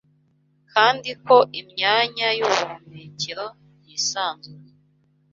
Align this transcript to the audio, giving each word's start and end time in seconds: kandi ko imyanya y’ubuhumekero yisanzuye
kandi 0.73 1.09
ko 1.25 1.37
imyanya 1.59 2.27
y’ubuhumekero 2.39 3.45
yisanzuye 3.87 4.69